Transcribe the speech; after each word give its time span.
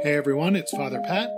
Hey 0.00 0.14
everyone, 0.14 0.54
it's 0.54 0.70
Father 0.70 1.00
Pat 1.04 1.30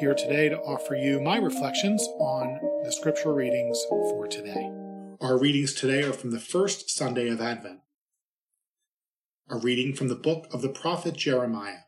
here 0.00 0.12
today 0.12 0.48
to 0.48 0.58
offer 0.58 0.96
you 0.96 1.20
my 1.20 1.36
reflections 1.36 2.02
on 2.18 2.58
the 2.82 2.90
scripture 2.90 3.32
readings 3.32 3.80
for 3.88 4.26
today. 4.26 4.72
Our 5.20 5.38
readings 5.38 5.72
today 5.72 6.02
are 6.02 6.12
from 6.12 6.32
the 6.32 6.40
first 6.40 6.90
Sunday 6.90 7.28
of 7.28 7.40
Advent. 7.40 7.78
A 9.48 9.56
reading 9.56 9.94
from 9.94 10.08
the 10.08 10.16
book 10.16 10.48
of 10.52 10.62
the 10.62 10.68
prophet 10.68 11.16
Jeremiah. 11.16 11.82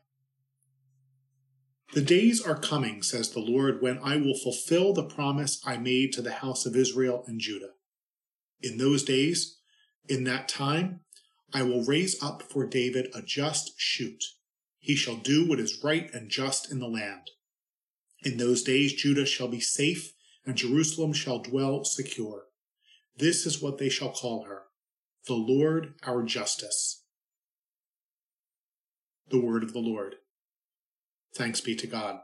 The 1.93 2.01
days 2.01 2.41
are 2.41 2.57
coming, 2.57 3.03
says 3.03 3.31
the 3.31 3.41
Lord, 3.41 3.81
when 3.81 3.99
I 4.01 4.15
will 4.15 4.37
fulfill 4.37 4.93
the 4.93 5.03
promise 5.03 5.61
I 5.65 5.75
made 5.75 6.13
to 6.13 6.21
the 6.21 6.31
house 6.31 6.65
of 6.65 6.77
Israel 6.77 7.25
and 7.27 7.41
Judah. 7.41 7.73
In 8.61 8.77
those 8.77 9.03
days, 9.03 9.59
in 10.07 10.23
that 10.23 10.47
time, 10.47 11.01
I 11.53 11.63
will 11.63 11.83
raise 11.83 12.23
up 12.23 12.41
for 12.41 12.65
David 12.65 13.07
a 13.13 13.21
just 13.21 13.73
shoot 13.77 14.23
he 14.85 14.95
shall 14.95 15.15
do 15.15 15.47
what 15.47 15.59
is 15.59 15.83
right 15.83 16.13
and 16.13 16.29
just 16.29 16.71
in 16.71 16.79
the 16.79 16.87
land. 16.87 17.31
In 18.23 18.37
those 18.37 18.61
days 18.61 18.93
Judah 18.93 19.25
shall 19.25 19.47
be 19.47 19.59
safe, 19.59 20.13
and 20.45 20.55
Jerusalem 20.55 21.11
shall 21.11 21.39
dwell 21.39 21.83
secure. 21.83 22.43
This 23.17 23.47
is 23.47 23.59
what 23.59 23.79
they 23.79 23.89
shall 23.89 24.11
call 24.11 24.43
her 24.43 24.65
the 25.27 25.33
Lord 25.33 25.95
our 26.03 26.21
justice. 26.21 27.03
The 29.31 29.39
word 29.39 29.63
of 29.63 29.73
the 29.73 29.79
Lord. 29.79 30.17
Thanks 31.35 31.61
be 31.61 31.75
to 31.77 31.87
God. 31.87 32.19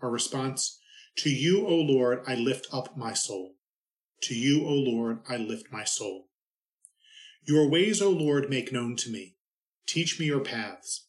Our 0.00 0.10
response 0.10 0.78
To 1.16 1.30
you, 1.30 1.66
O 1.66 1.74
Lord, 1.74 2.22
I 2.28 2.36
lift 2.36 2.68
up 2.72 2.96
my 2.96 3.12
soul. 3.12 3.56
To 4.22 4.36
you, 4.36 4.64
O 4.64 4.72
Lord, 4.72 5.18
I 5.28 5.36
lift 5.36 5.72
my 5.72 5.82
soul. 5.82 6.28
Your 7.44 7.68
ways, 7.68 8.00
O 8.00 8.10
Lord, 8.10 8.48
make 8.48 8.72
known 8.72 8.94
to 8.98 9.10
me. 9.10 9.34
Teach 9.86 10.18
me 10.18 10.26
your 10.26 10.40
paths. 10.40 11.08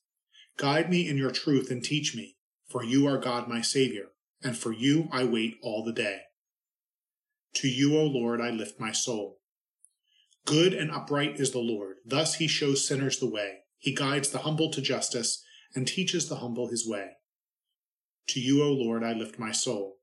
Guide 0.57 0.89
me 0.89 1.07
in 1.07 1.17
your 1.17 1.31
truth 1.31 1.71
and 1.71 1.83
teach 1.83 2.15
me, 2.15 2.35
for 2.69 2.83
you 2.83 3.07
are 3.07 3.17
God 3.17 3.47
my 3.47 3.61
Savior, 3.61 4.09
and 4.43 4.57
for 4.57 4.71
you 4.71 5.07
I 5.11 5.23
wait 5.23 5.55
all 5.61 5.83
the 5.83 5.93
day. 5.93 6.21
To 7.55 7.67
you, 7.67 7.97
O 7.97 8.03
Lord, 8.03 8.41
I 8.41 8.49
lift 8.49 8.79
my 8.79 8.91
soul. 8.91 9.39
Good 10.45 10.73
and 10.73 10.91
upright 10.91 11.39
is 11.39 11.51
the 11.51 11.59
Lord. 11.59 11.97
Thus 12.05 12.35
he 12.35 12.47
shows 12.47 12.87
sinners 12.87 13.19
the 13.19 13.29
way. 13.29 13.59
He 13.77 13.93
guides 13.93 14.29
the 14.29 14.39
humble 14.39 14.71
to 14.71 14.81
justice 14.81 15.43
and 15.75 15.87
teaches 15.87 16.27
the 16.27 16.37
humble 16.37 16.69
his 16.69 16.87
way. 16.87 17.11
To 18.29 18.39
you, 18.39 18.63
O 18.63 18.71
Lord, 18.71 19.03
I 19.03 19.13
lift 19.13 19.39
my 19.39 19.51
soul. 19.51 19.97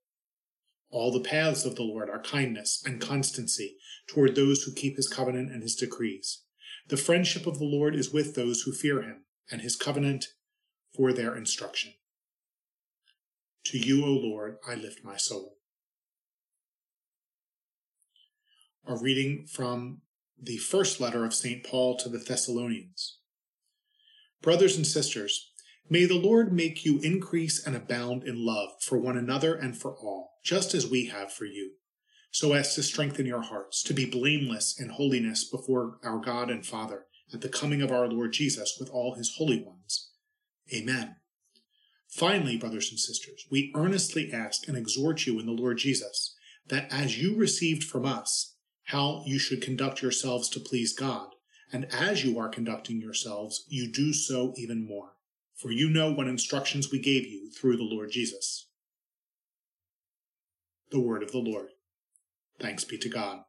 All 0.90 1.12
the 1.12 1.26
paths 1.26 1.64
of 1.64 1.76
the 1.76 1.82
Lord 1.82 2.10
are 2.10 2.22
kindness 2.22 2.82
and 2.84 3.00
constancy 3.00 3.76
toward 4.08 4.34
those 4.34 4.62
who 4.62 4.72
keep 4.72 4.96
his 4.96 5.08
covenant 5.08 5.50
and 5.50 5.62
his 5.62 5.76
decrees. 5.76 6.42
The 6.88 6.96
friendship 6.96 7.46
of 7.46 7.58
the 7.58 7.64
Lord 7.64 7.94
is 7.94 8.12
with 8.12 8.34
those 8.34 8.62
who 8.62 8.72
fear 8.72 9.02
him, 9.02 9.24
and 9.50 9.60
his 9.60 9.76
covenant 9.76 10.26
for 10.96 11.12
their 11.12 11.36
instruction. 11.36 11.94
To 13.66 13.78
you, 13.78 14.04
O 14.04 14.08
Lord, 14.08 14.56
I 14.66 14.74
lift 14.74 15.04
my 15.04 15.16
soul. 15.16 15.56
A 18.86 18.96
reading 18.96 19.46
from 19.46 20.00
the 20.42 20.56
first 20.56 21.00
letter 21.00 21.24
of 21.24 21.34
St. 21.34 21.62
Paul 21.62 21.96
to 21.98 22.08
the 22.08 22.18
Thessalonians. 22.18 23.18
Brothers 24.42 24.76
and 24.76 24.86
sisters, 24.86 25.52
may 25.88 26.06
the 26.06 26.18
Lord 26.18 26.52
make 26.52 26.84
you 26.84 26.98
increase 27.00 27.64
and 27.64 27.76
abound 27.76 28.24
in 28.24 28.44
love 28.44 28.70
for 28.80 28.98
one 28.98 29.18
another 29.18 29.54
and 29.54 29.76
for 29.76 29.94
all, 29.94 30.30
just 30.42 30.74
as 30.74 30.90
we 30.90 31.06
have 31.06 31.30
for 31.30 31.44
you 31.44 31.72
so 32.30 32.52
as 32.52 32.74
to 32.74 32.82
strengthen 32.82 33.26
your 33.26 33.42
hearts, 33.42 33.82
to 33.82 33.94
be 33.94 34.04
blameless 34.04 34.80
in 34.80 34.90
holiness 34.90 35.44
before 35.44 35.98
our 36.04 36.18
God 36.18 36.50
and 36.50 36.64
Father 36.64 37.06
at 37.32 37.40
the 37.40 37.48
coming 37.48 37.82
of 37.82 37.90
our 37.90 38.08
Lord 38.08 38.32
Jesus 38.32 38.76
with 38.78 38.90
all 38.90 39.14
his 39.14 39.36
holy 39.36 39.62
ones. 39.62 40.10
Amen. 40.72 41.16
Finally, 42.08 42.56
brothers 42.56 42.90
and 42.90 42.98
sisters, 42.98 43.46
we 43.50 43.72
earnestly 43.74 44.32
ask 44.32 44.66
and 44.66 44.76
exhort 44.76 45.26
you 45.26 45.38
in 45.38 45.46
the 45.46 45.52
Lord 45.52 45.78
Jesus 45.78 46.34
that 46.68 46.92
as 46.92 47.20
you 47.20 47.36
received 47.36 47.84
from 47.84 48.04
us 48.04 48.54
how 48.84 49.22
you 49.26 49.38
should 49.38 49.62
conduct 49.62 50.02
yourselves 50.02 50.48
to 50.50 50.60
please 50.60 50.92
God, 50.92 51.28
and 51.72 51.86
as 51.92 52.24
you 52.24 52.38
are 52.38 52.48
conducting 52.48 53.00
yourselves, 53.00 53.64
you 53.68 53.90
do 53.90 54.12
so 54.12 54.52
even 54.56 54.86
more. 54.86 55.12
For 55.54 55.70
you 55.70 55.90
know 55.90 56.12
what 56.12 56.26
instructions 56.26 56.90
we 56.90 56.98
gave 56.98 57.26
you 57.26 57.50
through 57.50 57.76
the 57.76 57.84
Lord 57.84 58.10
Jesus. 58.10 58.68
The 60.90 61.00
word 61.00 61.22
of 61.22 61.30
the 61.30 61.38
Lord. 61.38 61.68
Thanks 62.60 62.84
be 62.84 62.98
to 62.98 63.08
God. 63.08 63.40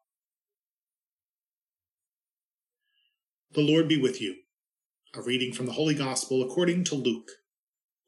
The 3.53 3.61
Lord 3.61 3.89
be 3.89 4.01
with 4.01 4.21
you. 4.21 4.35
A 5.13 5.21
reading 5.21 5.51
from 5.51 5.65
the 5.65 5.73
Holy 5.73 5.93
Gospel 5.93 6.41
according 6.41 6.85
to 6.85 6.95
Luke. 6.95 7.31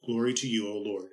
Glory 0.05 0.33
to 0.35 0.47
you, 0.47 0.69
O 0.69 0.77
Lord. 0.77 1.09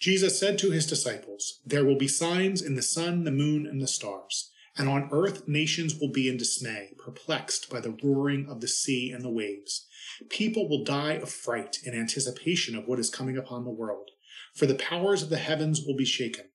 Jesus 0.00 0.40
said 0.40 0.56
to 0.58 0.70
his 0.70 0.86
disciples, 0.86 1.60
There 1.66 1.84
will 1.84 1.98
be 1.98 2.08
signs 2.08 2.62
in 2.62 2.74
the 2.74 2.82
sun, 2.82 3.24
the 3.24 3.30
moon, 3.30 3.66
and 3.66 3.82
the 3.82 3.86
stars, 3.86 4.50
and 4.78 4.88
on 4.88 5.10
earth 5.12 5.46
nations 5.46 5.94
will 6.00 6.10
be 6.10 6.26
in 6.26 6.38
dismay, 6.38 6.92
perplexed 6.98 7.68
by 7.68 7.80
the 7.80 7.96
roaring 8.02 8.46
of 8.48 8.62
the 8.62 8.68
sea 8.68 9.10
and 9.10 9.22
the 9.22 9.30
waves. 9.30 9.86
People 10.30 10.68
will 10.68 10.84
die 10.84 11.14
of 11.14 11.28
fright 11.28 11.76
in 11.84 11.94
anticipation 11.94 12.74
of 12.74 12.86
what 12.86 12.98
is 12.98 13.10
coming 13.10 13.36
upon 13.36 13.64
the 13.64 13.70
world, 13.70 14.10
for 14.54 14.64
the 14.64 14.74
powers 14.74 15.22
of 15.22 15.28
the 15.28 15.36
heavens 15.36 15.82
will 15.86 15.96
be 15.96 16.06
shaken 16.06 16.46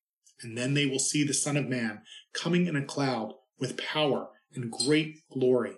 and 0.41 0.57
then 0.57 0.73
they 0.73 0.85
will 0.85 0.99
see 0.99 1.23
the 1.23 1.33
Son 1.33 1.57
of 1.57 1.67
Man 1.67 2.01
coming 2.33 2.67
in 2.67 2.75
a 2.75 2.85
cloud 2.85 3.33
with 3.59 3.77
power 3.77 4.29
and 4.53 4.71
great 4.71 5.27
glory. 5.29 5.75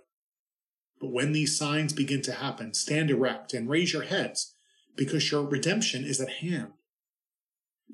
But 1.00 1.12
when 1.12 1.32
these 1.32 1.58
signs 1.58 1.94
begin 1.94 2.22
to 2.24 2.34
happen, 2.34 2.74
stand 2.74 3.10
erect 3.10 3.54
and 3.54 3.70
raise 3.70 3.92
your 3.92 4.04
heads, 4.04 4.56
because 4.96 5.32
your 5.32 5.44
redemption 5.44 6.06
is 6.06 6.22
at 6.22 6.30
hand. 6.30 6.74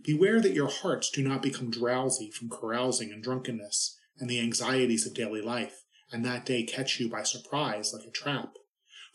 Beware 0.04 0.42
that 0.42 0.54
your 0.54 0.70
hearts 0.70 1.10
do 1.10 1.24
not 1.24 1.42
become 1.42 1.72
drowsy 1.72 2.30
from 2.30 2.50
carousing 2.50 3.12
and 3.12 3.24
drunkenness 3.24 3.98
and 4.20 4.30
the 4.30 4.40
anxieties 4.40 5.08
of 5.08 5.14
daily 5.14 5.42
life, 5.42 5.84
and 6.12 6.26
that 6.26 6.46
day 6.46 6.64
catch 6.64 7.00
you 7.00 7.10
by 7.10 7.24
surprise 7.24 7.94
like 7.94 8.06
a 8.06 8.12
trap. 8.12 8.54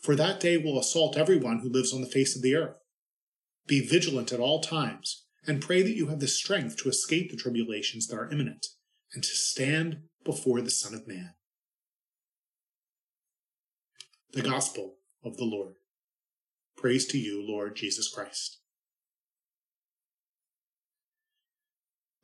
For 0.01 0.15
that 0.15 0.39
day 0.39 0.57
will 0.57 0.79
assault 0.79 1.15
everyone 1.15 1.59
who 1.59 1.69
lives 1.69 1.93
on 1.93 2.01
the 2.01 2.07
face 2.07 2.35
of 2.35 2.41
the 2.41 2.55
earth. 2.55 2.77
Be 3.67 3.85
vigilant 3.85 4.33
at 4.33 4.39
all 4.39 4.59
times 4.59 5.22
and 5.45 5.61
pray 5.61 5.81
that 5.81 5.95
you 5.95 6.07
have 6.07 6.19
the 6.19 6.27
strength 6.27 6.77
to 6.77 6.89
escape 6.89 7.31
the 7.31 7.37
tribulations 7.37 8.07
that 8.07 8.17
are 8.17 8.31
imminent 8.31 8.67
and 9.13 9.23
to 9.23 9.29
stand 9.29 10.03
before 10.23 10.61
the 10.61 10.69
Son 10.69 10.93
of 10.93 11.07
Man. 11.07 11.33
The 14.33 14.41
Gospel 14.41 14.95
of 15.23 15.37
the 15.37 15.45
Lord. 15.45 15.75
Praise 16.77 17.05
to 17.07 17.17
you, 17.17 17.45
Lord 17.45 17.75
Jesus 17.75 18.09
Christ. 18.09 18.59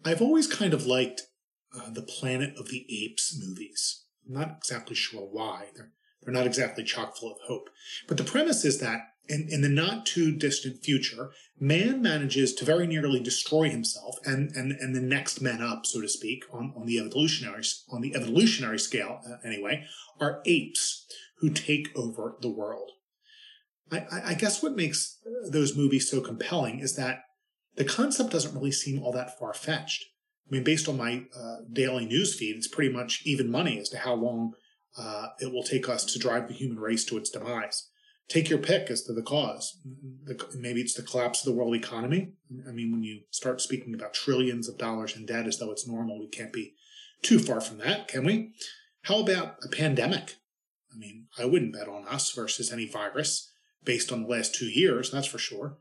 I've 0.04 0.22
always 0.22 0.48
kind 0.48 0.74
of 0.74 0.86
liked 0.86 1.24
uh, 1.76 1.92
the 1.92 2.02
Planet 2.02 2.56
of 2.58 2.70
the 2.70 2.86
Apes 2.90 3.38
movies. 3.40 4.06
I'm 4.26 4.34
not 4.34 4.56
exactly 4.58 4.96
sure 4.96 5.22
why. 5.22 5.66
They're, 5.76 5.92
they're 6.22 6.34
not 6.34 6.48
exactly 6.48 6.84
chock 6.84 7.18
full 7.18 7.32
of 7.32 7.38
hope. 7.48 7.70
But 8.08 8.18
the 8.18 8.24
premise 8.24 8.66
is 8.66 8.80
that 8.80 9.02
in, 9.28 9.48
in 9.50 9.62
the 9.62 9.70
not 9.70 10.06
too 10.06 10.32
distant 10.32 10.84
future, 10.84 11.32
man 11.60 12.02
manages 12.02 12.54
to 12.56 12.66
very 12.66 12.88
nearly 12.88 13.20
destroy 13.20 13.70
himself 13.70 14.18
and, 14.26 14.52
and, 14.56 14.72
and 14.72 14.96
the 14.96 15.02
next 15.02 15.42
men 15.42 15.62
up, 15.62 15.86
so 15.86 16.02
to 16.02 16.10
speak, 16.10 16.44
on, 16.52 16.74
on 16.76 16.86
the 16.86 17.00
evolutionary 17.00 17.64
on 17.92 18.02
the 18.02 18.16
evolutionary 18.16 18.80
scale 18.80 19.22
uh, 19.30 19.36
anyway, 19.46 19.86
are 20.20 20.42
apes 20.46 21.06
who 21.38 21.50
take 21.50 21.90
over 21.96 22.36
the 22.42 22.50
world. 22.50 22.92
I, 23.92 24.06
I 24.26 24.34
guess 24.34 24.62
what 24.62 24.76
makes 24.76 25.20
those 25.50 25.76
movies 25.76 26.10
so 26.10 26.22
compelling 26.22 26.80
is 26.80 26.96
that 26.96 27.24
the 27.76 27.86
concept 27.86 28.32
doesn't 28.32 28.54
really 28.54 28.72
seem 28.72 29.02
all 29.02 29.12
that 29.14 29.38
far 29.40 29.54
fetched. 29.54 30.06
I 30.48 30.56
mean, 30.56 30.64
based 30.64 30.90
on 30.90 30.98
my 30.98 31.24
uh, 31.36 31.58
daily 31.72 32.06
news 32.06 32.36
feed, 32.36 32.56
it's 32.56 32.68
pretty 32.68 32.92
much 32.92 33.22
even 33.26 33.52
money 33.52 33.80
as 33.80 33.90
to 33.90 33.98
how 33.98 34.16
long 34.16 34.54
uh, 34.98 35.28
it 35.40 35.52
will 35.52 35.64
take 35.64 35.88
us 35.88 36.04
to 36.06 36.20
drive 36.20 36.48
the 36.48 36.54
human 36.54 36.80
race 36.80 37.06
to 37.06 37.18
its 37.18 37.30
demise 37.30 37.89
take 38.30 38.50
your 38.50 38.60
pick 38.60 38.90
as 38.90 39.02
to 39.04 39.14
the 39.14 39.24
cause. 39.24 39.78
Mm-hmm. 39.86 40.62
Maybe 40.62 40.82
it's 40.82 40.94
the 40.94 41.04
collapse 41.04 41.40
of 41.40 41.46
the 41.46 41.58
world 41.58 41.76
economy. 41.76 42.34
I 42.68 42.72
mean, 42.72 42.92
when 42.92 43.04
you 43.04 43.22
start 43.32 43.60
speaking 43.60 43.94
about 43.94 44.14
trillions 44.14 44.70
of 44.70 44.78
dollars 44.78 45.16
in 45.16 45.26
debt 45.26 45.48
as 45.48 45.58
though 45.58 45.72
it's 45.72 45.88
normal, 45.88 46.20
we 46.20 46.28
can't 46.28 46.54
be 46.54 46.76
too 47.22 47.40
far 47.40 47.60
from 47.60 47.80
that, 47.80 48.08
can 48.08 48.24
we? 48.24 48.54
How 49.04 49.20
about 49.20 49.58
a 49.64 49.68
pandemic? 49.68 50.36
I 50.94 50.98
mean, 50.98 51.28
I 51.38 51.46
wouldn't 51.46 51.74
bet 51.74 51.88
on 51.88 52.08
us 52.08 52.32
versus 52.32 52.72
any 52.72 52.88
virus 52.88 53.52
based 53.84 54.12
on 54.12 54.24
the 54.24 54.28
last 54.30 54.56
two 54.56 54.68
years, 54.68 55.12
that's 55.12 55.28
for 55.28 55.38
sure. 55.38 55.78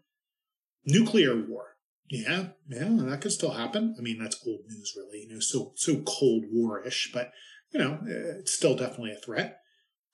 Nuclear 0.84 1.36
war. 1.36 1.76
Yeah, 2.08 2.48
yeah, 2.68 2.88
that 2.88 3.20
could 3.20 3.32
still 3.32 3.50
happen. 3.50 3.94
I 3.98 4.00
mean, 4.00 4.18
that's 4.18 4.40
old 4.46 4.60
news, 4.66 4.94
really. 4.96 5.24
You 5.24 5.34
know, 5.34 5.40
so 5.40 5.72
so 5.76 6.00
Cold 6.06 6.44
War-ish, 6.50 7.10
but 7.12 7.32
you 7.70 7.78
know, 7.78 7.98
it's 8.06 8.54
still 8.54 8.74
definitely 8.74 9.12
a 9.12 9.20
threat. 9.20 9.60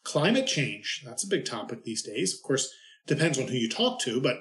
Climate 0.04 0.46
change, 0.46 1.02
that's 1.04 1.24
a 1.24 1.28
big 1.28 1.44
topic 1.44 1.82
these 1.82 2.02
days. 2.02 2.34
Of 2.34 2.42
course, 2.42 2.72
depends 3.06 3.38
on 3.38 3.48
who 3.48 3.56
you 3.56 3.68
talk 3.68 4.00
to, 4.00 4.20
but 4.20 4.36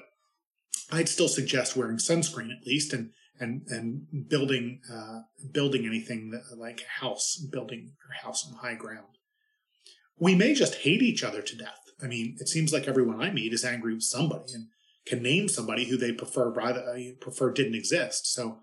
I'd 0.92 1.08
still 1.08 1.28
suggest 1.28 1.76
wearing 1.76 1.96
sunscreen 1.96 2.50
at 2.50 2.66
least 2.66 2.92
and 2.92 3.10
and 3.40 3.62
and 3.68 4.28
building 4.28 4.80
uh, 4.92 5.20
building 5.52 5.86
anything 5.86 6.30
that, 6.30 6.56
like 6.56 6.82
a 6.82 7.04
house, 7.04 7.36
building 7.50 7.92
your 8.02 8.22
house 8.22 8.46
on 8.46 8.58
high 8.58 8.74
ground. 8.74 9.18
We 10.18 10.34
may 10.34 10.54
just 10.54 10.76
hate 10.76 11.02
each 11.02 11.24
other 11.24 11.42
to 11.42 11.56
death. 11.56 11.80
I 12.02 12.06
mean, 12.06 12.36
it 12.38 12.48
seems 12.48 12.72
like 12.72 12.86
everyone 12.86 13.20
I 13.20 13.30
meet 13.30 13.52
is 13.52 13.64
angry 13.64 13.94
with 13.94 14.04
somebody, 14.04 14.52
and 14.52 14.68
can 15.06 15.22
name 15.22 15.48
somebody 15.48 15.86
who 15.86 15.96
they 15.96 16.12
prefer 16.12 16.50
rather 16.50 16.80
uh, 16.80 16.98
prefer 17.20 17.50
didn't 17.50 17.74
exist. 17.74 18.32
So 18.32 18.60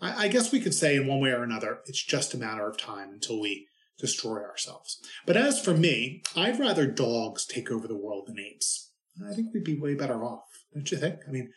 I, 0.00 0.24
I 0.24 0.28
guess 0.28 0.52
we 0.52 0.60
could 0.60 0.74
say 0.74 0.96
in 0.96 1.06
one 1.06 1.20
way 1.20 1.30
or 1.30 1.42
another, 1.42 1.80
it's 1.86 2.02
just 2.02 2.34
a 2.34 2.38
matter 2.38 2.66
of 2.66 2.76
time 2.76 3.10
until 3.12 3.40
we 3.40 3.68
destroy 3.98 4.42
ourselves. 4.42 5.00
But 5.26 5.36
as 5.36 5.60
for 5.60 5.74
me, 5.74 6.22
I'd 6.36 6.58
rather 6.58 6.86
dogs 6.86 7.44
take 7.44 7.70
over 7.70 7.88
the 7.88 7.96
world 7.96 8.26
than 8.26 8.38
apes. 8.38 8.92
I 9.28 9.34
think 9.34 9.52
we'd 9.52 9.64
be 9.64 9.78
way 9.78 9.94
better 9.94 10.24
off, 10.24 10.64
don't 10.72 10.90
you 10.90 10.98
think? 10.98 11.20
I 11.26 11.30
mean, 11.30 11.50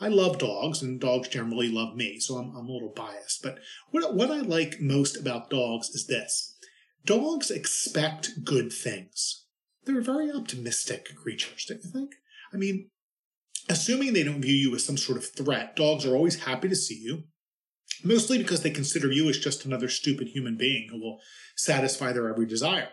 I 0.00 0.08
love 0.08 0.38
dogs, 0.38 0.80
and 0.80 1.00
dogs 1.00 1.28
generally 1.28 1.68
love 1.68 1.96
me, 1.96 2.20
so 2.20 2.36
I'm, 2.36 2.54
I'm 2.56 2.68
a 2.68 2.72
little 2.72 2.92
biased. 2.94 3.42
But 3.42 3.58
what, 3.90 4.14
what 4.14 4.30
I 4.30 4.38
like 4.38 4.80
most 4.80 5.16
about 5.16 5.50
dogs 5.50 5.88
is 5.90 6.06
this 6.06 6.56
dogs 7.04 7.50
expect 7.50 8.44
good 8.44 8.72
things. 8.72 9.46
They're 9.84 10.00
very 10.00 10.30
optimistic 10.30 11.14
creatures, 11.16 11.64
don't 11.64 11.82
you 11.82 11.90
think? 11.90 12.14
I 12.52 12.56
mean, 12.56 12.90
assuming 13.68 14.12
they 14.12 14.22
don't 14.22 14.42
view 14.42 14.54
you 14.54 14.74
as 14.74 14.84
some 14.84 14.96
sort 14.96 15.18
of 15.18 15.26
threat, 15.26 15.74
dogs 15.74 16.04
are 16.04 16.14
always 16.14 16.44
happy 16.44 16.68
to 16.68 16.76
see 16.76 17.00
you, 17.02 17.24
mostly 18.04 18.38
because 18.38 18.62
they 18.62 18.70
consider 18.70 19.10
you 19.10 19.28
as 19.28 19.38
just 19.38 19.64
another 19.64 19.88
stupid 19.88 20.28
human 20.28 20.56
being 20.56 20.88
who 20.90 21.00
will 21.00 21.20
satisfy 21.56 22.12
their 22.12 22.28
every 22.28 22.46
desire. 22.46 22.88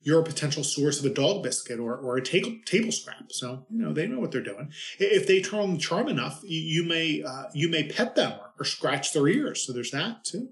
You're 0.00 0.20
a 0.20 0.24
potential 0.24 0.62
source 0.62 1.00
of 1.00 1.06
a 1.06 1.14
dog 1.14 1.42
biscuit 1.42 1.80
or, 1.80 1.96
or 1.96 2.16
a 2.16 2.24
table, 2.24 2.54
table 2.64 2.92
scrap. 2.92 3.32
So, 3.32 3.66
you 3.68 3.82
know, 3.82 3.92
they 3.92 4.06
know 4.06 4.20
what 4.20 4.30
they're 4.30 4.40
doing. 4.40 4.70
If 4.98 5.26
they 5.26 5.42
turn 5.42 5.60
on 5.60 5.74
the 5.74 5.80
charm 5.80 6.08
enough, 6.08 6.40
you, 6.44 6.60
you 6.60 6.88
may, 6.88 7.22
uh, 7.22 7.44
you 7.52 7.68
may 7.68 7.88
pet 7.88 8.14
them 8.14 8.32
or, 8.32 8.52
or 8.60 8.64
scratch 8.64 9.12
their 9.12 9.26
ears. 9.26 9.66
So 9.66 9.72
there's 9.72 9.90
that 9.90 10.24
too. 10.24 10.50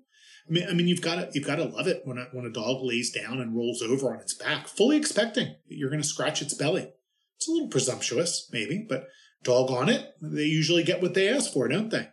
I 0.49 0.53
mean, 0.53 0.69
I 0.69 0.73
mean, 0.75 0.89
you've 0.89 1.03
got 1.03 1.17
to 1.17 1.29
you've 1.33 1.47
got 1.47 1.57
to 1.57 1.65
love 1.65 1.89
it 1.89 2.03
when 2.05 2.19
a, 2.19 2.27
when 2.33 2.45
a 2.45 2.53
dog 2.53 2.83
lays 2.83 3.11
down 3.11 3.41
and 3.41 3.57
rolls 3.57 3.83
over 3.83 4.15
on 4.15 4.21
its 4.21 4.35
back, 4.35 4.69
fully 4.69 4.97
expecting 4.97 5.47
that 5.47 5.77
you're 5.77 5.91
going 5.91 6.03
to 6.03 6.07
scratch 6.09 6.41
its 6.41 6.55
belly. 6.55 6.89
It's 7.37 7.49
a 7.49 7.51
little 7.51 7.69
presumptuous, 7.69 8.49
maybe, 8.53 8.87
but 8.89 9.09
dog 9.43 9.71
on 9.71 9.89
it, 9.89 10.15
they 10.23 10.45
usually 10.45 10.83
get 10.83 11.03
what 11.03 11.15
they 11.15 11.29
ask 11.29 11.53
for, 11.53 11.69
don't 11.69 11.91
they? 11.91 12.09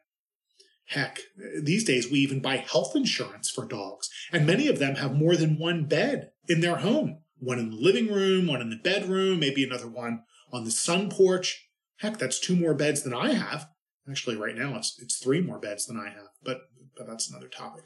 Heck, 0.94 1.20
these 1.62 1.84
days 1.84 2.12
we 2.12 2.20
even 2.20 2.40
buy 2.40 2.58
health 2.58 2.96
insurance 2.96 3.50
for 3.50 3.66
dogs, 3.66 4.10
and 4.32 4.46
many 4.46 4.68
of 4.68 4.80
them 4.80 4.96
have 4.96 5.16
more 5.16 5.36
than 5.36 5.60
one 5.60 5.86
bed 5.86 6.32
in 6.48 6.62
their 6.62 6.78
home 6.78 7.20
one 7.44 7.60
in 7.60 7.70
the 7.70 7.76
living 7.76 8.08
room, 8.08 8.48
one 8.48 8.62
in 8.62 8.70
the 8.70 8.78
bedroom, 8.78 9.40
maybe 9.40 9.64
another 9.64 9.88
one 9.88 10.24
on 10.52 10.64
the 10.64 10.72
sun 10.72 11.10
porch. 11.10 11.68
Heck, 11.98 12.18
that's 12.18 12.40
two 12.40 12.56
more 12.56 12.74
beds 12.74 13.04
than 13.04 13.14
I 13.14 13.34
have. 13.34 13.68
Actually, 14.10 14.38
right 14.38 14.56
now 14.56 14.76
it's, 14.76 14.98
it's 15.02 15.18
three 15.18 15.42
more 15.42 15.60
beds 15.60 15.86
than 15.86 15.98
I 15.98 16.10
have, 16.10 16.30
but, 16.44 16.62
but 16.98 17.08
that's 17.08 17.30
another 17.30 17.48
topic 17.48 17.86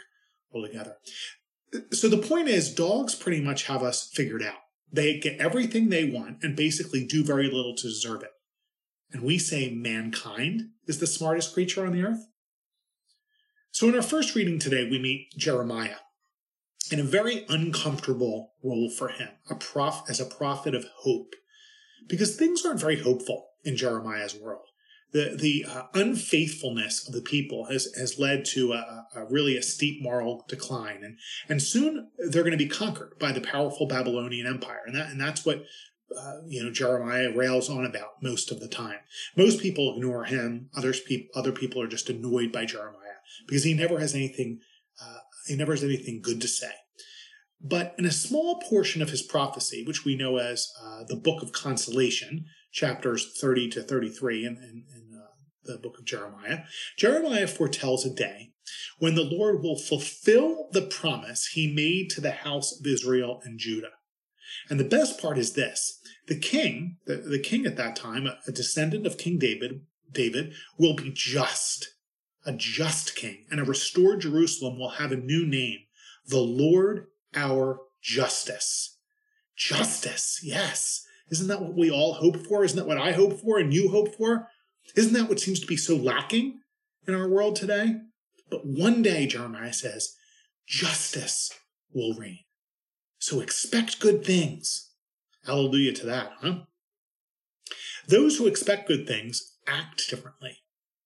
altogether. 0.54 0.98
So 1.92 2.08
the 2.08 2.18
point 2.18 2.48
is, 2.48 2.74
dogs 2.74 3.14
pretty 3.14 3.42
much 3.42 3.64
have 3.64 3.84
us 3.84 4.10
figured 4.14 4.44
out. 4.44 4.56
They 4.92 5.20
get 5.20 5.40
everything 5.40 5.90
they 5.90 6.06
want 6.06 6.44
and 6.44 6.56
basically 6.56 7.06
do 7.06 7.24
very 7.24 7.46
little 7.46 7.76
to 7.76 7.88
deserve 7.88 8.24
it. 8.24 8.32
And 9.12 9.22
we 9.22 9.38
say 9.38 9.70
mankind 9.70 10.70
is 10.86 11.00
the 11.00 11.08
smartest 11.08 11.54
creature 11.54 11.86
on 11.86 11.94
the 11.94 12.04
earth. 12.04 12.26
So 13.72 13.88
in 13.88 13.96
our 13.96 14.02
first 14.02 14.36
reading 14.36 14.60
today, 14.60 14.88
we 14.90 15.00
meet 15.00 15.32
Jeremiah 15.38 15.98
in 16.92 17.00
a 17.00 17.04
very 17.04 17.46
uncomfortable 17.50 18.54
role 18.64 18.90
for 18.90 19.10
him, 19.10 19.30
a 19.50 19.56
prof, 19.56 20.04
as 20.10 20.20
a 20.20 20.26
prophet 20.26 20.74
of 20.74 20.86
hope, 21.00 21.34
because 22.08 22.36
things 22.36 22.66
aren't 22.66 22.80
very 22.80 23.00
hopeful 23.00 23.50
in 23.64 23.76
Jeremiah's 23.76 24.36
world. 24.36 24.64
The, 25.12 25.38
the 25.40 25.66
uh, 25.70 25.84
unfaithfulness 25.94 27.08
of 27.08 27.14
the 27.14 27.22
people 27.22 27.66
has, 27.66 27.88
has 27.98 28.20
led 28.20 28.46
to 28.46 28.74
a, 28.74 29.06
a 29.16 29.26
really 29.30 29.56
a 29.56 29.62
steep 29.62 30.02
moral 30.02 30.46
decline. 30.50 31.02
And, 31.04 31.18
and 31.48 31.62
soon 31.62 32.10
they're 32.18 32.44
going 32.44 32.52
to 32.52 32.58
be 32.58 32.68
conquered 32.68 33.18
by 33.18 33.32
the 33.32 33.42
powerful 33.42 33.88
Babylonian 33.88 34.46
Empire. 34.48 34.82
And, 34.86 34.96
that, 34.96 35.10
and 35.10 35.20
that's 35.20 35.46
what 35.46 35.64
uh, 36.18 36.38
you 36.46 36.64
know 36.64 36.72
Jeremiah 36.72 37.32
rails 37.36 37.70
on 37.70 37.86
about 37.86 38.22
most 38.22 38.52
of 38.52 38.60
the 38.60 38.68
time. 38.68 39.00
Most 39.36 39.62
people 39.62 39.96
ignore 39.96 40.26
him. 40.26 40.70
Others 40.76 41.02
pe- 41.02 41.28
other 41.36 41.52
people 41.52 41.82
are 41.82 41.88
just 41.88 42.10
annoyed 42.10 42.52
by 42.52 42.66
Jeremiah 42.66 43.07
because 43.48 43.64
he 43.64 43.74
never 43.74 44.00
has 44.00 44.16
anything 44.16 44.60
uh, 45.02 45.20
he 45.48 45.56
never 45.56 45.74
has 45.74 45.84
anything 45.84 46.22
good 46.22 46.42
to 46.42 46.48
say. 46.48 46.72
But 47.62 47.96
in 47.98 48.06
a 48.06 48.12
small 48.12 48.60
portion 48.62 49.02
of 49.02 49.10
his 49.10 49.22
prophecy, 49.22 49.84
which 49.86 50.06
we 50.06 50.16
know 50.16 50.38
as 50.38 50.72
uh, 50.84 51.04
the 51.08 51.16
Book 51.16 51.42
of 51.42 51.52
Consolation, 51.52 52.46
chapters 52.72 53.38
30 53.40 53.70
to 53.70 53.84
33 53.84 54.46
in, 54.46 54.58
in, 54.58 54.86
in 54.94 55.20
uh, 55.20 55.26
the 55.64 55.78
book 55.80 55.98
of 55.98 56.06
Jeremiah, 56.06 56.64
Jeremiah 56.98 57.48
foretells 57.48 58.06
a 58.06 58.14
day 58.14 58.52
when 59.00 59.16
the 59.16 59.24
Lord 59.24 59.64
will 59.64 59.78
fulfill 59.78 60.68
the 60.72 60.84
promise 60.84 61.48
he 61.48 61.74
made 61.74 62.10
to 62.12 62.22
the 62.22 62.32
house 62.32 62.78
of 62.78 62.86
Israel 62.86 63.42
and 63.44 63.58
Judah. 63.60 63.94
And 64.70 64.80
the 64.80 64.84
best 64.84 65.20
part 65.20 65.38
is 65.38 65.54
this 65.54 66.00
the 66.28 66.38
king, 66.38 66.98
the, 67.06 67.16
the 67.16 67.40
king 67.40 67.66
at 67.66 67.78
that 67.78 67.96
time, 67.96 68.28
a, 68.28 68.38
a 68.48 68.52
descendant 68.52 69.08
of 69.08 69.18
King 69.18 69.38
David, 69.40 69.82
David, 70.12 70.54
will 70.78 70.96
be 70.96 71.12
just 71.14 71.96
a 72.48 72.54
just 72.54 73.14
king, 73.16 73.46
and 73.52 73.60
a 73.60 73.66
restored 73.66 74.22
Jerusalem 74.22 74.80
will 74.80 74.92
have 74.92 75.12
a 75.12 75.18
new 75.18 75.46
name, 75.46 75.80
the 76.26 76.40
Lord 76.40 77.08
our 77.36 77.82
justice. 78.02 78.98
Justice, 79.58 80.40
yes. 80.42 81.06
Isn't 81.30 81.50
that 81.50 81.62
what 81.62 81.76
we 81.76 81.92
all 81.92 82.14
hope 82.14 82.38
for? 82.48 82.64
Isn't 82.64 82.78
that 82.78 82.88
what 82.88 82.98
I 82.98 83.12
hope 83.12 83.42
for 83.42 83.60
and 83.60 83.74
you 83.74 83.90
hope 83.90 84.16
for? 84.16 84.48
Isn't 84.96 85.14
that 85.14 85.28
what 85.28 85.42
seems 85.42 85.60
to 85.60 85.68
be 85.68 85.76
so 85.76 85.98
lacking 85.98 86.62
in 87.06 87.14
our 87.14 87.28
world 87.28 87.58
today? 87.58 87.98
But 88.50 88.66
one 88.66 89.02
day, 89.02 89.28
Jeremiah 89.28 89.74
says, 89.74 90.16
justice 90.66 91.52
will 91.94 92.14
reign. 92.14 92.46
So 93.20 93.42
expect 93.42 94.00
good 94.00 94.24
things. 94.24 94.92
Hallelujah 95.46 95.94
to 95.96 96.06
that, 96.06 96.32
huh? 96.40 96.60
Those 98.08 98.38
who 98.38 98.48
expect 98.48 98.88
good 98.88 99.06
things 99.06 99.58
act 99.68 100.10
differently 100.10 100.60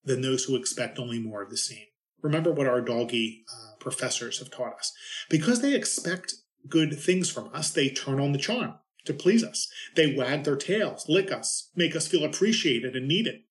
than 0.03 0.21
those 0.21 0.45
who 0.45 0.55
expect 0.55 0.99
only 0.99 1.19
more 1.19 1.41
of 1.41 1.49
the 1.49 1.57
same. 1.57 1.85
Remember 2.21 2.51
what 2.51 2.67
our 2.67 2.81
doggy 2.81 3.43
uh, 3.51 3.75
professors 3.79 4.39
have 4.39 4.51
taught 4.51 4.75
us. 4.75 4.93
Because 5.29 5.61
they 5.61 5.73
expect 5.73 6.35
good 6.67 6.99
things 6.99 7.29
from 7.29 7.49
us, 7.53 7.71
they 7.71 7.89
turn 7.89 8.19
on 8.19 8.31
the 8.31 8.37
charm 8.37 8.75
to 9.05 9.13
please 9.13 9.43
us. 9.43 9.67
They 9.95 10.15
wag 10.15 10.43
their 10.43 10.55
tails, 10.55 11.05
lick 11.09 11.31
us, 11.31 11.69
make 11.75 11.95
us 11.95 12.07
feel 12.07 12.23
appreciated 12.23 12.95
and 12.95 13.07
needed. 13.07 13.41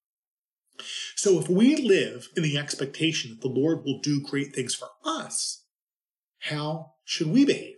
So 1.17 1.39
if 1.39 1.49
we 1.49 1.77
live 1.77 2.29
in 2.37 2.43
the 2.43 2.57
expectation 2.57 3.31
that 3.31 3.41
the 3.41 3.49
Lord 3.49 3.85
will 3.85 4.01
do 4.01 4.23
great 4.23 4.55
things 4.55 4.75
for 4.75 4.89
us, 5.05 5.65
how 6.39 6.93
should 7.05 7.29
we 7.29 7.45
behave? 7.45 7.77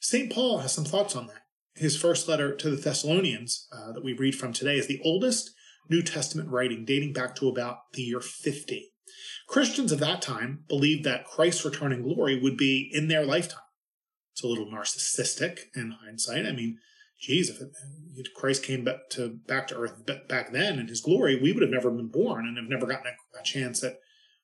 St. 0.00 0.32
Paul 0.32 0.58
has 0.58 0.72
some 0.72 0.86
thoughts 0.86 1.14
on 1.14 1.26
that. 1.26 1.42
His 1.74 1.96
first 1.96 2.26
letter 2.28 2.54
to 2.56 2.70
the 2.70 2.76
Thessalonians 2.76 3.68
uh, 3.72 3.92
that 3.92 4.04
we 4.04 4.14
read 4.14 4.34
from 4.34 4.52
today 4.52 4.76
is 4.76 4.86
the 4.86 5.00
oldest 5.04 5.50
New 5.88 6.02
Testament 6.02 6.50
writing 6.50 6.84
dating 6.84 7.12
back 7.12 7.34
to 7.36 7.48
about 7.48 7.92
the 7.94 8.02
year 8.02 8.20
50. 8.20 8.92
Christians 9.48 9.90
of 9.90 9.98
that 10.00 10.22
time 10.22 10.64
believed 10.68 11.04
that 11.04 11.24
Christ's 11.24 11.64
returning 11.64 12.02
glory 12.02 12.40
would 12.40 12.56
be 12.56 12.88
in 12.92 13.08
their 13.08 13.24
lifetime. 13.24 13.58
It's 14.32 14.44
a 14.44 14.46
little 14.46 14.66
narcissistic 14.66 15.58
in 15.74 15.96
hindsight. 16.02 16.46
I 16.46 16.52
mean, 16.52 16.78
geez, 17.18 17.50
if, 17.50 17.60
if 18.14 18.32
Christ 18.34 18.62
came 18.62 18.84
back 18.84 19.10
to 19.10 19.40
back 19.46 19.66
to 19.68 19.76
earth 19.76 20.06
back 20.28 20.52
then 20.52 20.78
in 20.78 20.88
his 20.88 21.00
glory, 21.00 21.40
we 21.40 21.52
would 21.52 21.62
have 21.62 21.70
never 21.70 21.90
been 21.90 22.08
born 22.08 22.46
and 22.46 22.56
have 22.56 22.68
never 22.68 22.86
gotten 22.86 23.08
a, 23.08 23.40
a 23.40 23.42
chance 23.42 23.82
at 23.82 23.98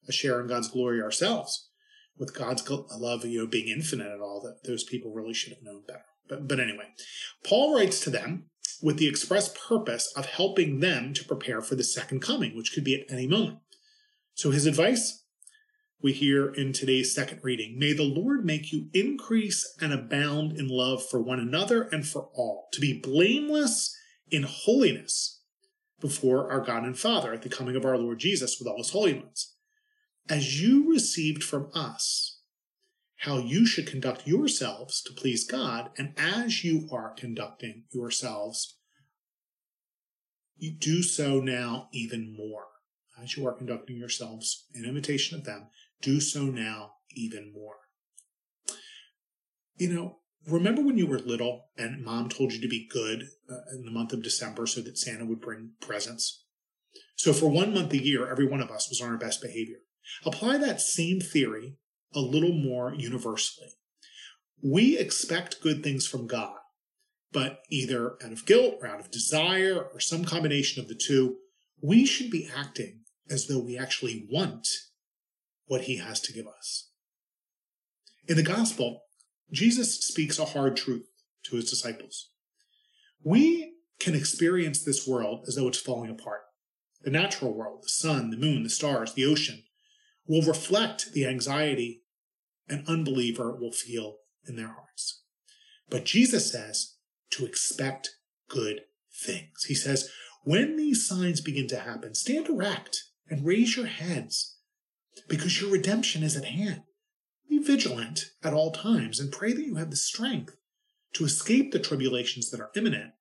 a 0.09 0.13
share 0.13 0.41
in 0.41 0.49
God's 0.49 0.69
glory 0.69 1.01
ourselves. 1.01 1.71
With 2.19 2.35
God's 2.35 2.69
love, 2.69 3.27
you 3.27 3.41
know, 3.41 3.47
being 3.47 3.69
infinite 3.69 4.11
and 4.11 4.23
all, 4.23 4.41
that 4.43 4.67
those 4.67 4.85
people 4.85 5.13
really 5.13 5.35
should 5.35 5.53
have 5.53 5.63
known 5.63 5.83
better. 5.87 6.05
But, 6.29 6.49
but 6.49 6.59
anyway, 6.59 6.87
Paul 7.45 7.77
writes 7.77 8.01
to 8.01 8.11
them 8.11 8.47
with 8.83 8.99
the 8.99 9.09
express 9.09 9.55
purpose 9.69 10.13
of 10.17 10.27
helping 10.27 10.81
them 10.81 11.15
to 11.15 11.25
prepare 11.25 11.61
for 11.61 11.75
the 11.75 11.85
second 11.85 12.21
coming, 12.21 12.57
which 12.57 12.73
could 12.73 12.85
be 12.85 12.95
at 12.95 13.13
any 13.13 13.27
moment. 13.27 13.59
So 14.35 14.51
his 14.51 14.67
advice 14.67 15.25
we 16.03 16.13
hear 16.13 16.49
in 16.49 16.73
today's 16.73 17.15
second 17.15 17.41
reading 17.43 17.79
May 17.79 17.93
the 17.93 18.03
Lord 18.03 18.45
make 18.45 18.73
you 18.73 18.89
increase 18.93 19.77
and 19.81 19.93
abound 19.93 20.59
in 20.59 20.69
love 20.69 21.05
for 21.05 21.21
one 21.21 21.41
another 21.41 21.83
and 21.83 22.07
for 22.07 22.29
all, 22.35 22.69
to 22.73 22.81
be 22.81 23.01
blameless 23.01 23.97
in 24.31 24.43
holiness 24.43 25.41
before 26.01 26.51
our 26.51 26.61
God 26.61 26.85
and 26.85 26.99
Father 26.99 27.33
at 27.33 27.43
the 27.43 27.49
coming 27.49 27.77
of 27.77 27.85
our 27.85 27.97
Lord 27.97 28.19
Jesus 28.19 28.59
with 28.59 28.69
all 28.69 28.79
his 28.79 28.91
holy 28.91 29.15
ones. 29.15 29.55
As 30.29 30.61
you 30.61 30.91
received 30.91 31.43
from 31.43 31.71
us 31.75 32.36
how 33.21 33.39
you 33.39 33.67
should 33.67 33.87
conduct 33.87 34.27
yourselves 34.27 35.03
to 35.03 35.13
please 35.13 35.47
God, 35.47 35.91
and 35.97 36.15
as 36.17 36.65
you 36.65 36.89
are 36.93 37.15
conducting 37.15 37.85
yourselves, 37.91 38.79
you 40.57 40.73
do 40.73 41.03
so 41.03 41.41
now 41.41 41.89
even 41.93 42.35
more 42.37 42.67
as 43.23 43.37
you 43.37 43.47
are 43.47 43.53
conducting 43.53 43.97
yourselves 43.97 44.67
in 44.75 44.85
imitation 44.85 45.39
of 45.39 45.45
them, 45.45 45.69
do 46.03 46.21
so 46.21 46.45
now 46.45 46.93
even 47.15 47.53
more. 47.55 47.77
You 49.77 49.93
know, 49.93 50.19
remember 50.47 50.83
when 50.83 50.99
you 50.99 51.07
were 51.07 51.19
little 51.19 51.67
and 51.77 52.05
mom 52.05 52.29
told 52.29 52.53
you 52.53 52.61
to 52.61 52.69
be 52.69 52.89
good 52.91 53.25
uh, 53.51 53.75
in 53.75 53.85
the 53.85 53.91
month 53.91 54.13
of 54.13 54.23
December 54.23 54.67
so 54.67 54.81
that 54.83 54.99
Santa 54.99 55.25
would 55.25 55.41
bring 55.41 55.73
presents? 55.81 56.45
So 57.17 57.33
for 57.33 57.49
one 57.49 57.73
month 57.73 57.93
a 57.93 58.03
year, 58.03 58.31
every 58.31 58.47
one 58.47 58.61
of 58.61 58.71
us 58.71 58.89
was 58.89 59.01
on 59.01 59.11
our 59.11 59.19
best 59.19 59.41
behavior. 59.41 59.79
Apply 60.25 60.59
that 60.59 60.81
same 60.81 61.21
theory 61.21 61.77
a 62.17 62.21
little 62.21 62.53
more 62.53 62.95
universally. 62.95 63.69
We 64.63 64.99
expect 64.99 65.61
good 65.61 65.85
things 65.85 66.07
from 66.07 66.27
God, 66.27 66.57
but 67.31 67.61
either 67.71 68.17
out 68.25 68.33
of 68.33 68.47
guilt 68.47 68.77
or 68.81 68.89
out 68.89 68.99
of 68.99 69.11
desire 69.11 69.89
or 69.93 70.01
some 70.01 70.25
combination 70.25 70.83
of 70.83 70.89
the 70.89 70.95
two, 70.95 71.37
we 71.81 72.07
should 72.07 72.31
be 72.31 72.49
acting 72.57 73.01
as 73.29 73.47
though 73.47 73.59
we 73.59 73.77
actually 73.77 74.27
want 74.31 74.67
what 75.67 75.83
he 75.83 75.99
has 75.99 76.21
to 76.23 76.33
give 76.33 76.47
us. 76.47 76.91
In 78.27 78.37
the 78.37 78.43
gospel, 78.43 79.03
Jesus 79.53 80.01
speaks 80.01 80.39
a 80.39 80.47
hard 80.47 80.77
truth 80.77 81.07
to 81.45 81.57
his 81.57 81.71
disciples. 81.71 82.31
We 83.23 83.75
can 84.01 84.15
experience 84.15 84.83
this 84.83 85.07
world 85.07 85.45
as 85.47 85.57
though 85.57 85.69
it's 85.69 85.81
falling 85.81 86.11
apart. 86.11 86.43
The 87.03 87.11
natural 87.11 87.55
world, 87.55 87.85
the 87.85 87.89
sun, 87.89 88.31
the 88.31 88.37
moon, 88.37 88.63
the 88.63 88.71
stars, 88.71 89.15
the 89.15 89.27
ocean, 89.27 89.65
will 90.27 90.43
reflect 90.43 91.13
the 91.13 91.27
anxiety 91.27 92.03
an 92.69 92.85
unbeliever 92.87 93.55
will 93.55 93.73
feel 93.73 94.19
in 94.47 94.57
their 94.57 94.69
hearts. 94.69 95.23
But 95.89 96.05
Jesus 96.05 96.51
says 96.51 96.97
to 97.31 97.47
expect 97.47 98.11
good 98.49 98.83
things. 99.13 99.65
He 99.65 99.75
says, 99.75 100.11
when 100.45 100.77
these 100.77 101.07
signs 101.07 101.41
begin 101.41 101.67
to 101.69 101.81
happen, 101.81 102.15
stand 102.15 102.49
erect 102.49 103.05
and 103.29 103.45
raise 103.45 103.77
your 103.77 103.87
heads 103.87 104.59
because 105.29 105.61
your 105.61 105.71
redemption 105.71 106.23
is 106.23 106.37
at 106.37 106.45
hand. 106.45 106.83
Be 107.49 107.59
vigilant 107.59 108.27
at 108.43 108.53
all 108.53 108.73
times 108.73 109.21
and 109.21 109.33
pray 109.33 109.53
that 109.53 109.65
you 109.65 109.77
have 109.77 109.91
the 109.91 109.97
strength 109.97 110.57
to 111.15 111.25
escape 111.25 111.73
the 111.73 111.79
tribulations 111.79 112.51
that 112.51 112.61
are 112.61 112.71
imminent 112.77 113.13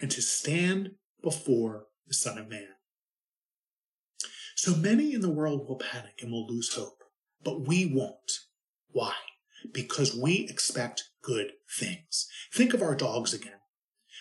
and 0.00 0.10
to 0.10 0.20
stand 0.20 0.92
before 1.22 1.86
the 2.06 2.14
Son 2.14 2.38
of 2.38 2.48
Man. 2.48 2.68
So 4.56 4.74
many 4.74 5.12
in 5.12 5.20
the 5.20 5.32
world 5.32 5.66
will 5.66 5.78
panic 5.78 6.20
and 6.22 6.30
will 6.30 6.46
lose 6.46 6.74
hope, 6.74 7.02
but 7.42 7.66
we 7.66 7.86
won't. 7.86 8.32
Why? 8.94 9.12
Because 9.72 10.16
we 10.16 10.46
expect 10.48 11.10
good 11.20 11.52
things. 11.78 12.28
Think 12.52 12.72
of 12.72 12.80
our 12.80 12.94
dogs 12.94 13.34
again. 13.34 13.58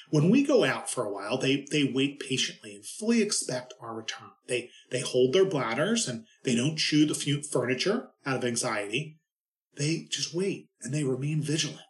When 0.09 0.29
we 0.29 0.43
go 0.43 0.63
out 0.63 0.89
for 0.89 1.05
a 1.05 1.11
while, 1.11 1.37
they, 1.37 1.65
they 1.71 1.83
wait 1.83 2.19
patiently 2.19 2.75
and 2.75 2.85
fully 2.85 3.21
expect 3.21 3.73
our 3.79 3.93
return. 3.95 4.31
They, 4.47 4.71
they 4.91 5.01
hold 5.01 5.33
their 5.33 5.45
bladders 5.45 6.07
and 6.07 6.25
they 6.43 6.55
don't 6.55 6.77
chew 6.77 7.05
the 7.05 7.43
furniture 7.51 8.09
out 8.25 8.37
of 8.37 8.45
anxiety. 8.45 9.19
They 9.77 10.07
just 10.09 10.33
wait 10.33 10.69
and 10.81 10.93
they 10.93 11.03
remain 11.03 11.41
vigilant. 11.41 11.81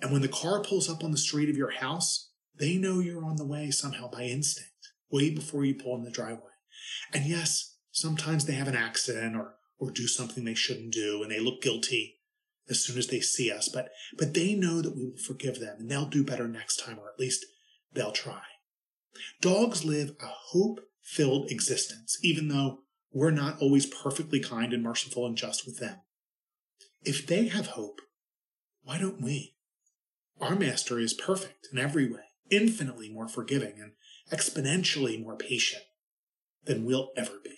And 0.00 0.12
when 0.12 0.22
the 0.22 0.28
car 0.28 0.62
pulls 0.62 0.90
up 0.90 1.02
on 1.02 1.10
the 1.10 1.18
street 1.18 1.48
of 1.48 1.56
your 1.56 1.70
house, 1.70 2.30
they 2.58 2.76
know 2.76 3.00
you're 3.00 3.24
on 3.24 3.36
the 3.36 3.46
way 3.46 3.70
somehow 3.70 4.10
by 4.10 4.24
instinct, 4.24 4.92
way 5.10 5.30
before 5.30 5.64
you 5.64 5.74
pull 5.74 5.96
in 5.96 6.04
the 6.04 6.10
driveway. 6.10 6.52
And 7.14 7.24
yes, 7.24 7.76
sometimes 7.90 8.44
they 8.44 8.54
have 8.54 8.68
an 8.68 8.76
accident 8.76 9.36
or, 9.36 9.54
or 9.78 9.90
do 9.90 10.06
something 10.06 10.44
they 10.44 10.54
shouldn't 10.54 10.92
do 10.92 11.22
and 11.22 11.30
they 11.30 11.40
look 11.40 11.62
guilty 11.62 12.16
as 12.68 12.84
soon 12.84 12.98
as 12.98 13.06
they 13.06 13.20
see 13.20 13.50
us, 13.50 13.68
but, 13.68 13.88
but 14.16 14.34
they 14.34 14.54
know 14.54 14.82
that 14.82 14.94
we 14.94 15.04
will 15.06 15.16
forgive 15.16 15.58
them 15.58 15.76
and 15.78 15.90
they'll 15.90 16.06
do 16.06 16.22
better 16.22 16.46
next 16.46 16.76
time, 16.76 16.98
or 16.98 17.08
at 17.08 17.18
least 17.18 17.46
they'll 17.94 18.12
try. 18.12 18.42
Dogs 19.40 19.84
live 19.84 20.10
a 20.20 20.26
hope 20.50 20.80
filled 21.02 21.50
existence, 21.50 22.18
even 22.22 22.48
though 22.48 22.80
we're 23.12 23.30
not 23.30 23.58
always 23.60 23.86
perfectly 23.86 24.40
kind 24.40 24.72
and 24.72 24.82
merciful 24.82 25.26
and 25.26 25.36
just 25.36 25.64
with 25.64 25.78
them. 25.78 26.00
If 27.02 27.26
they 27.26 27.48
have 27.48 27.68
hope, 27.68 28.00
why 28.82 28.98
don't 28.98 29.22
we? 29.22 29.54
Our 30.40 30.54
master 30.54 30.98
is 30.98 31.14
perfect 31.14 31.68
in 31.72 31.78
every 31.78 32.10
way, 32.10 32.24
infinitely 32.50 33.08
more 33.08 33.28
forgiving 33.28 33.74
and 33.80 33.92
exponentially 34.30 35.22
more 35.22 35.36
patient 35.36 35.84
than 36.64 36.84
we'll 36.84 37.10
ever 37.16 37.38
be. 37.42 37.56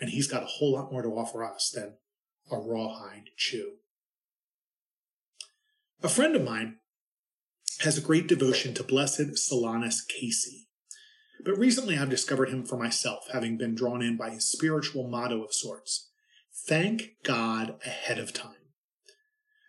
And 0.00 0.10
he's 0.10 0.26
got 0.26 0.42
a 0.42 0.46
whole 0.46 0.72
lot 0.72 0.90
more 0.90 1.02
to 1.02 1.08
offer 1.08 1.44
us 1.44 1.72
than 1.74 1.94
a 2.50 2.58
rawhide 2.58 3.30
chew. 3.36 3.74
A 6.02 6.08
friend 6.08 6.36
of 6.36 6.42
mine 6.42 6.78
has 7.80 7.96
a 7.96 8.02
great 8.02 8.26
devotion 8.26 8.74
to 8.74 8.84
Blessed 8.84 9.36
Solanus 9.36 10.06
Casey. 10.06 10.68
But 11.44 11.58
recently 11.58 11.98
I've 11.98 12.10
discovered 12.10 12.48
him 12.48 12.64
for 12.64 12.76
myself, 12.76 13.28
having 13.32 13.56
been 13.56 13.74
drawn 13.74 14.02
in 14.02 14.16
by 14.16 14.30
his 14.30 14.50
spiritual 14.50 15.08
motto 15.08 15.42
of 15.42 15.54
sorts 15.54 16.10
Thank 16.66 17.16
God 17.24 17.74
ahead 17.84 18.18
of 18.18 18.32
time. 18.32 18.70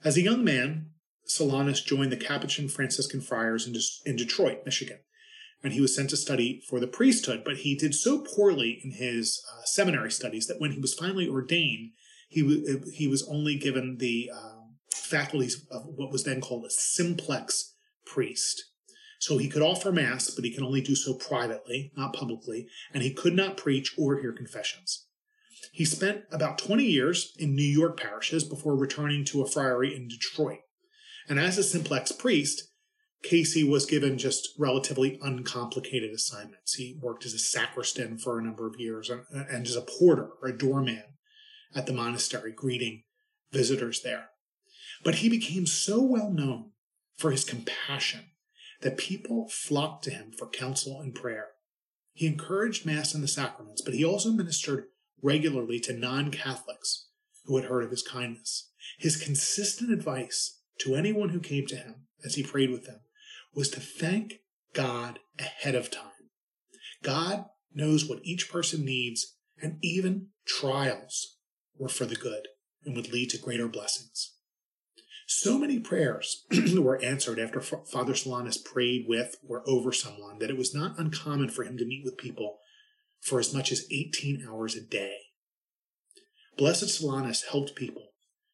As 0.04 0.18
a 0.18 0.22
young 0.22 0.44
man, 0.44 0.92
Solanus 1.28 1.84
joined 1.84 2.12
the 2.12 2.18
Capuchin 2.18 2.70
Franciscan 2.70 3.22
Friars 3.22 3.66
in, 3.66 3.74
De- 3.74 3.80
in 4.06 4.16
Detroit, 4.16 4.60
Michigan, 4.66 5.00
and 5.64 5.74
he 5.74 5.82
was 5.82 5.96
sent 5.96 6.10
to 6.12 6.18
study 6.18 6.62
for 6.70 6.80
the 6.80 6.88
priesthood. 6.88 7.44
But 7.44 7.58
he 7.58 7.76
did 7.76 7.96
so 7.96 8.20
poorly 8.20 8.80
in 8.84 8.92
his 8.92 9.44
uh, 9.52 9.64
seminary 9.66 10.12
studies 10.12 10.48
that 10.48 10.60
when 10.60 10.72
he 10.72 10.80
was 10.80 10.94
finally 10.94 11.28
ordained, 11.28 11.92
he, 12.30 12.42
w- 12.42 12.82
he 12.94 13.08
was 13.08 13.28
only 13.28 13.56
given 13.56 13.98
the 14.00 14.30
um, 14.34 14.76
faculties 14.94 15.66
of 15.72 15.84
what 15.86 16.12
was 16.12 16.24
then 16.24 16.42
called 16.42 16.66
a 16.66 16.70
simplex 16.70 17.76
priest. 18.06 18.64
So 19.20 19.38
he 19.38 19.50
could 19.50 19.62
offer 19.62 19.92
Mass, 19.92 20.30
but 20.30 20.46
he 20.46 20.54
can 20.54 20.64
only 20.64 20.82
do 20.82 20.96
so 20.96 21.14
privately, 21.14 21.92
not 21.96 22.14
publicly, 22.14 22.68
and 22.94 23.02
he 23.02 23.14
could 23.14 23.34
not 23.34 23.58
preach 23.58 23.96
or 23.98 24.20
hear 24.20 24.34
confessions. 24.34 25.08
He 25.72 25.86
spent 25.86 26.26
about 26.32 26.58
20 26.58 26.84
years 26.84 27.34
in 27.38 27.56
New 27.56 27.64
York 27.64 28.00
parishes 28.00 28.44
before 28.44 28.76
returning 28.76 29.26
to 29.26 29.42
a 29.42 29.48
friary 29.48 29.96
in 29.96 30.08
Detroit. 30.08 30.60
And 31.28 31.40
as 31.40 31.58
a 31.58 31.64
simplex 31.64 32.12
priest, 32.12 32.72
Casey 33.26 33.64
was 33.64 33.88
given 33.88 34.20
just 34.20 34.50
relatively 34.58 35.20
uncomplicated 35.22 36.12
assignments. 36.12 36.76
He 36.76 36.98
worked 37.02 37.26
as 37.26 37.34
a 37.34 37.40
sacristan 37.40 38.20
for 38.20 38.38
a 38.38 38.44
number 38.44 38.68
of 38.68 38.80
years 38.80 39.10
and, 39.10 39.24
and 39.32 39.66
as 39.66 39.76
a 39.76 39.82
porter 39.82 40.30
or 40.42 40.50
a 40.50 40.58
doorman 40.58 41.04
at 41.74 41.88
the 41.88 41.94
monastery, 41.94 42.52
greeting 42.52 43.04
visitors 43.52 44.02
there. 44.04 44.30
But 45.04 45.16
he 45.16 45.30
became 45.30 45.66
so 45.66 46.02
well 46.02 46.30
known 46.30 46.72
for 47.18 47.32
his 47.32 47.44
compassion 47.44 48.26
that 48.82 48.98
people 48.98 49.50
flocked 49.50 50.04
to 50.04 50.12
him 50.12 50.32
for 50.32 50.48
counsel 50.48 51.02
and 51.02 51.16
prayer. 51.16 51.48
He 52.14 52.28
encouraged 52.28 52.86
Mass 52.86 53.16
and 53.16 53.24
the 53.24 53.28
sacraments, 53.28 53.82
but 53.82 53.96
he 53.96 54.06
also 54.06 54.32
ministered 54.32 54.86
regularly 55.22 55.80
to 55.82 55.94
non 55.94 56.30
Catholics 56.30 57.08
who 57.46 57.58
had 57.58 57.66
heard 57.66 57.84
of 57.84 57.92
his 57.92 58.04
kindness. 58.04 58.70
His 59.00 59.18
consistent 59.18 59.92
advice 59.92 60.62
to 60.82 60.94
anyone 60.94 61.30
who 61.30 61.40
came 61.40 61.66
to 61.68 61.76
him 61.76 62.06
as 62.24 62.36
he 62.36 62.44
prayed 62.44 62.70
with 62.70 62.86
them 62.86 63.00
was 63.56 63.70
to 63.70 63.80
thank 63.80 64.36
God 64.74 65.20
ahead 65.40 65.76
of 65.76 65.90
time. 65.90 66.30
God 67.04 67.46
knows 67.74 68.06
what 68.06 68.20
each 68.24 68.52
person 68.52 68.86
needs, 68.86 69.36
and 69.62 69.78
even 69.82 70.28
trials 70.46 71.38
were 71.78 71.90
for 71.90 72.06
the 72.06 72.16
good 72.16 72.48
and 72.84 72.96
would 72.96 73.12
lead 73.12 73.30
to 73.32 73.38
greater 73.38 73.68
blessings. 73.68 74.34
So 75.28 75.58
many 75.58 75.80
prayers 75.80 76.46
were 76.76 77.04
answered 77.04 77.40
after 77.40 77.60
Father 77.60 78.14
Solanus 78.14 78.64
prayed 78.64 79.06
with 79.08 79.38
or 79.48 79.64
over 79.68 79.92
someone 79.92 80.38
that 80.40 80.52
it 80.52 80.58
was 80.58 80.76
not 80.76 81.00
uncommon 81.00 81.50
for 81.50 81.64
him 81.64 81.78
to 81.78 81.86
meet 81.86 82.04
with 82.06 82.18
people 82.18 82.60
for 83.22 83.40
as 83.40 83.54
much 83.54 83.72
as 83.72 83.88
18 83.92 84.46
hours 84.48 84.76
a 84.76 84.82
day. 84.82 85.18
Blessed 86.58 86.86
Solanus 86.86 87.50
helped 87.50 87.76
people 87.76 88.10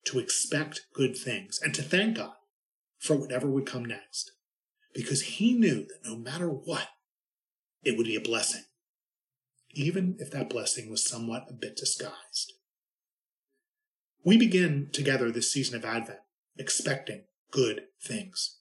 to 0.06 0.18
expect 0.18 0.86
good 0.94 1.18
things 1.18 1.60
and 1.62 1.76
to 1.76 1.84
thank 1.84 2.18
God 2.18 2.34
for 3.00 3.16
whatever 3.16 3.48
would 3.50 3.66
come 3.66 3.86
next, 3.86 4.32
because 4.94 5.22
he 5.22 5.54
knew 5.54 5.86
that 5.86 6.06
no 6.06 6.16
matter 6.16 6.48
what, 6.50 6.88
it 7.84 7.98
would 7.98 8.06
be 8.06 8.16
a 8.16 8.22
blessing, 8.22 8.64
even 9.72 10.16
if 10.20 10.32
that 10.32 10.50
blessing 10.50 10.90
was 10.90 11.08
somewhat 11.08 11.48
a 11.50 11.54
bit 11.54 11.76
disguised. 11.76 12.54
We 14.24 14.38
begin 14.38 14.90
together 14.92 15.32
this 15.32 15.52
season 15.52 15.76
of 15.76 15.86
Advent 15.86 16.20
expecting 16.58 17.24
good 17.52 17.84
things. 18.02 18.58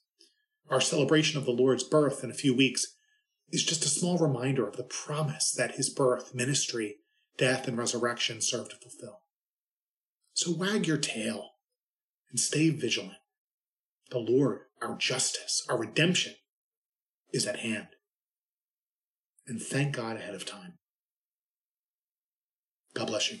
Our 0.69 0.81
celebration 0.81 1.37
of 1.37 1.45
the 1.45 1.51
Lord's 1.51 1.83
birth 1.83 2.23
in 2.23 2.31
a 2.31 2.35
few 2.35 2.55
weeks 2.55 2.95
is 3.51 3.63
just 3.63 3.85
a 3.85 3.89
small 3.89 4.17
reminder 4.17 4.67
of 4.67 4.77
the 4.77 4.83
promise 4.83 5.51
that 5.51 5.75
his 5.75 5.89
birth, 5.89 6.33
ministry, 6.33 6.97
death, 7.37 7.67
and 7.67 7.77
resurrection 7.77 8.41
serve 8.41 8.69
to 8.69 8.77
fulfill. 8.77 9.21
So 10.33 10.55
wag 10.55 10.87
your 10.87 10.97
tail 10.97 11.51
and 12.29 12.39
stay 12.39 12.69
vigilant. 12.69 13.17
The 14.09 14.19
Lord, 14.19 14.61
our 14.81 14.97
justice, 14.97 15.65
our 15.69 15.77
redemption, 15.77 16.33
is 17.31 17.45
at 17.45 17.59
hand. 17.59 17.87
And 19.47 19.61
thank 19.61 19.95
God 19.95 20.17
ahead 20.17 20.35
of 20.35 20.45
time. 20.45 20.73
God 22.93 23.07
bless 23.07 23.31
you. 23.31 23.39